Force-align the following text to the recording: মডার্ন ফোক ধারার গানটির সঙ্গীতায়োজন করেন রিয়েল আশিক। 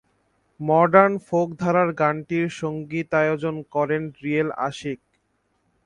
মডার্ন 0.59 1.13
ফোক 1.27 1.47
ধারার 1.61 1.89
গানটির 1.99 2.45
সঙ্গীতায়োজন 2.59 3.55
করেন 3.73 4.03
রিয়েল 4.21 4.49
আশিক। 4.67 4.99